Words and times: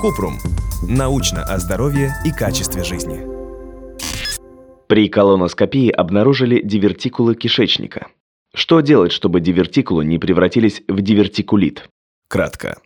Купрум. 0.00 0.38
Научно 0.88 1.44
о 1.44 1.58
здоровье 1.58 2.14
и 2.24 2.30
качестве 2.30 2.82
жизни. 2.82 3.20
При 4.88 5.08
колоноскопии 5.08 5.90
обнаружили 5.90 6.62
дивертикулы 6.62 7.34
кишечника. 7.34 8.08
Что 8.54 8.80
делать, 8.80 9.12
чтобы 9.12 9.40
дивертикулы 9.40 10.04
не 10.04 10.18
превратились 10.18 10.82
в 10.88 11.00
дивертикулит? 11.00 11.88
Кратко. 12.28 12.80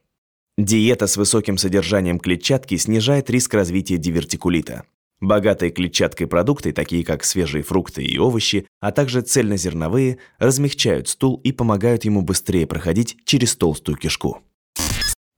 Диета 0.58 1.06
с 1.06 1.16
высоким 1.16 1.56
содержанием 1.56 2.18
клетчатки 2.18 2.76
снижает 2.76 3.30
риск 3.30 3.54
развития 3.54 3.96
дивертикулита. 3.96 4.84
Богатые 5.20 5.70
клетчаткой 5.70 6.26
продукты, 6.26 6.72
такие 6.72 7.04
как 7.04 7.24
свежие 7.24 7.62
фрукты 7.62 8.04
и 8.04 8.18
овощи, 8.18 8.66
а 8.80 8.90
также 8.90 9.22
цельнозерновые, 9.22 10.18
размягчают 10.38 11.08
стул 11.08 11.40
и 11.44 11.52
помогают 11.52 12.04
ему 12.04 12.22
быстрее 12.22 12.66
проходить 12.66 13.16
через 13.24 13.56
толстую 13.56 13.96
кишку. 13.96 14.42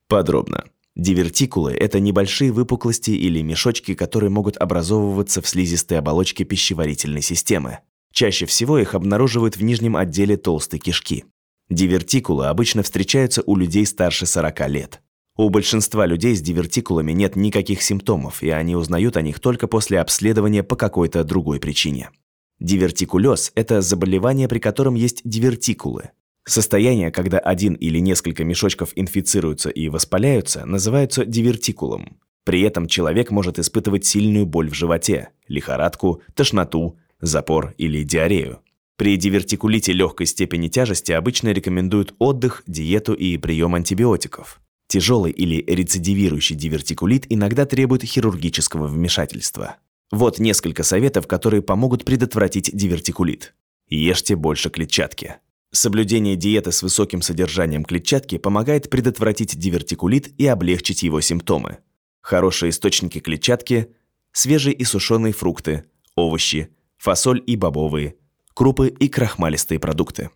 Подробно. 0.08 0.64
Дивертикулы– 0.94 1.72
это 1.74 2.00
небольшие 2.00 2.52
выпуклости 2.52 3.10
или 3.10 3.42
мешочки, 3.42 3.94
которые 3.94 4.30
могут 4.30 4.56
образовываться 4.56 5.42
в 5.42 5.48
слизистой 5.48 5.98
оболочке 5.98 6.44
пищеварительной 6.44 7.22
системы. 7.22 7.80
Чаще 8.12 8.46
всего 8.46 8.78
их 8.78 8.94
обнаруживают 8.94 9.56
в 9.56 9.62
нижнем 9.62 9.96
отделе 9.96 10.38
толстой 10.38 10.78
кишки. 10.78 11.24
Дивертикулы 11.68 12.46
обычно 12.46 12.82
встречаются 12.82 13.42
у 13.44 13.56
людей 13.56 13.84
старше 13.84 14.24
40 14.24 14.68
лет. 14.68 15.02
У 15.36 15.50
большинства 15.50 16.06
людей 16.06 16.34
с 16.34 16.40
дивертикулами 16.40 17.12
нет 17.12 17.36
никаких 17.36 17.82
симптомов, 17.82 18.42
и 18.42 18.48
они 18.48 18.74
узнают 18.74 19.18
о 19.18 19.22
них 19.22 19.38
только 19.38 19.66
после 19.66 20.00
обследования 20.00 20.62
по 20.62 20.76
какой-то 20.76 21.24
другой 21.24 21.60
причине. 21.60 22.10
Дивертикулез– 22.58 23.52
это 23.54 23.82
заболевание, 23.82 24.48
при 24.48 24.60
котором 24.60 24.94
есть 24.94 25.20
дивертикулы. 25.24 26.12
Состояние, 26.48 27.10
когда 27.10 27.38
один 27.38 27.74
или 27.74 27.98
несколько 27.98 28.44
мешочков 28.44 28.92
инфицируются 28.94 29.68
и 29.68 29.88
воспаляются, 29.88 30.64
называются 30.64 31.24
дивертикулом. 31.24 32.18
При 32.44 32.62
этом 32.62 32.86
человек 32.86 33.32
может 33.32 33.58
испытывать 33.58 34.06
сильную 34.06 34.46
боль 34.46 34.70
в 34.70 34.74
животе, 34.74 35.30
лихорадку, 35.48 36.22
тошноту, 36.34 36.96
запор 37.20 37.74
или 37.78 38.04
диарею. 38.04 38.60
При 38.96 39.16
дивертикулите 39.16 39.92
легкой 39.92 40.26
степени 40.26 40.68
тяжести 40.68 41.10
обычно 41.10 41.48
рекомендуют 41.48 42.14
отдых, 42.20 42.62
диету 42.68 43.12
и 43.12 43.36
прием 43.36 43.74
антибиотиков. 43.74 44.60
Тяжелый 44.86 45.32
или 45.32 45.64
рецидивирующий 45.66 46.54
дивертикулит 46.54 47.26
иногда 47.28 47.66
требует 47.66 48.04
хирургического 48.04 48.86
вмешательства. 48.86 49.76
Вот 50.12 50.38
несколько 50.38 50.84
советов, 50.84 51.26
которые 51.26 51.60
помогут 51.60 52.04
предотвратить 52.04 52.70
дивертикулит. 52.72 53.54
Ешьте 53.88 54.36
больше 54.36 54.70
клетчатки. 54.70 55.36
Соблюдение 55.76 56.36
диеты 56.36 56.72
с 56.72 56.82
высоким 56.82 57.20
содержанием 57.20 57.84
клетчатки 57.84 58.38
помогает 58.38 58.88
предотвратить 58.88 59.58
дивертикулит 59.58 60.32
и 60.40 60.46
облегчить 60.46 61.02
его 61.02 61.20
симптомы. 61.20 61.80
Хорошие 62.22 62.70
источники 62.70 63.20
клетчатки– 63.20 63.88
свежие 64.32 64.74
и 64.74 64.84
сушеные 64.84 65.34
фрукты, 65.34 65.84
овощи, 66.14 66.70
фасоль 66.96 67.42
и 67.46 67.56
бобовые, 67.56 68.14
крупы 68.54 68.88
и 68.88 69.10
крахмалистые 69.10 69.78
продукты. 69.78 70.30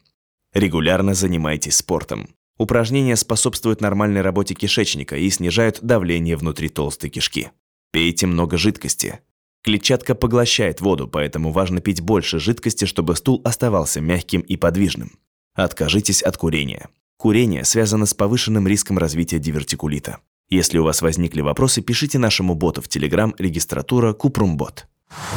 Регулярно 0.52 1.14
занимайтесь 1.14 1.78
спортом. 1.78 2.28
Упражнения 2.58 3.16
способствуют 3.16 3.80
нормальной 3.80 4.20
работе 4.20 4.52
кишечника 4.52 5.16
и 5.16 5.30
снижают 5.30 5.78
давление 5.80 6.36
внутри 6.36 6.68
толстой 6.68 7.08
кишки. 7.08 7.48
Пейте 7.92 8.26
много 8.26 8.58
жидкости. 8.58 9.20
Клетчатка 9.62 10.14
поглощает 10.14 10.82
воду, 10.82 11.08
поэтому 11.08 11.50
важно 11.50 11.80
пить 11.80 12.02
больше 12.02 12.38
жидкости, 12.38 12.84
чтобы 12.84 13.16
стул 13.16 13.40
оставался 13.42 14.02
мягким 14.02 14.42
и 14.42 14.58
подвижным. 14.58 15.12
Откажитесь 15.54 16.22
от 16.22 16.36
курения. 16.36 16.88
Курение 17.16 17.64
связано 17.64 18.06
с 18.06 18.14
повышенным 18.14 18.66
риском 18.66 18.98
развития 18.98 19.38
дивертикулита. 19.38 20.18
Если 20.48 20.78
у 20.78 20.84
вас 20.84 21.02
возникли 21.02 21.42
вопросы, 21.42 21.80
пишите 21.82 22.18
нашему 22.18 22.54
боту 22.54 22.82
в 22.82 22.86
Telegram 22.86 23.32
регистратура 23.38 24.12
Купрумбот. 24.12 24.86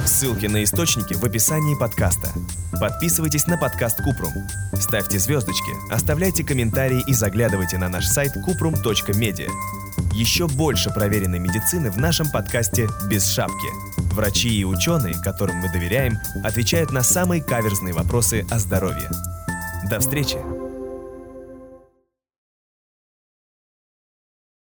Ссылки 0.06 0.46
на 0.46 0.64
источники 0.64 1.14
в 1.14 1.24
описании 1.24 1.76
подкаста. 1.76 2.32
Подписывайтесь 2.80 3.48
на 3.48 3.58
подкаст 3.58 3.98
Купрум. 4.04 4.32
Ставьте 4.80 5.20
звездочки, 5.20 5.72
оставляйте 5.92 6.44
комментарии 6.44 7.04
и 7.08 7.14
заглядывайте 7.14 7.78
на 7.78 7.90
наш 7.90 8.06
сайт 8.06 8.34
kuprum.media. 8.38 9.50
Еще 10.14 10.48
больше 10.48 10.92
проверенной 10.92 11.40
медицины 11.40 11.90
в 11.90 11.98
нашем 11.98 12.30
подкасте 12.32 12.88
«Без 13.10 13.28
шапки». 13.28 13.68
Врачи 14.14 14.50
и 14.50 14.64
ученые, 14.64 15.16
которым 15.24 15.58
мы 15.58 15.72
доверяем, 15.72 16.20
отвечают 16.44 16.92
на 16.92 17.02
самые 17.02 17.42
каверзные 17.42 17.94
вопросы 17.96 18.46
о 18.52 18.60
здоровье. 18.60 19.10
До 19.90 20.00
встречи! 20.00 20.73